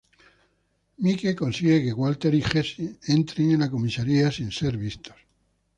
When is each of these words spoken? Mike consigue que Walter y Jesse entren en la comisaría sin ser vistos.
Mike 0.97 1.35
consigue 1.35 1.83
que 1.85 1.93
Walter 1.93 2.33
y 2.33 2.41
Jesse 2.41 2.97
entren 3.07 3.51
en 3.51 3.59
la 3.59 3.69
comisaría 3.69 4.31
sin 4.31 4.51
ser 4.51 4.75
vistos. 4.75 5.15